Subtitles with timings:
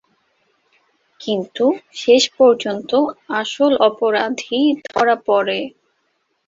[1.19, 1.65] কিন্তু
[1.93, 2.91] শেষ পর্যন্ত
[3.33, 5.59] আসল অপরাধী ধরা পড়ে।